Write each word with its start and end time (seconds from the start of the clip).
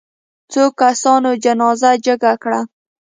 څو 0.51 0.63
کسانو 0.81 1.29
جنازه 1.43 1.91
جګه 2.05 2.33
کړه. 2.43 2.61